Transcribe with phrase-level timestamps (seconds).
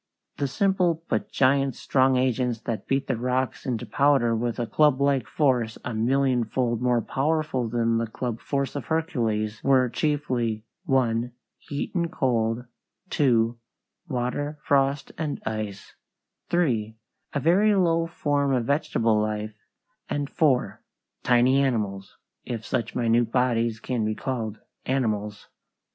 [0.37, 5.27] The simple but giant strong agents that beat the rocks into powder with a clublike
[5.27, 11.93] force a millionfold more powerful than the club force of Hercules were chiefly (1) heat
[11.93, 12.65] and cold;
[13.11, 13.59] (2)
[14.07, 15.93] water, frost, and ice;
[16.49, 16.97] (3)
[17.33, 19.53] a very low form of vegetable life;
[20.09, 20.81] and (4)
[21.21, 25.47] tiny animals if such minute bodies can be called animals.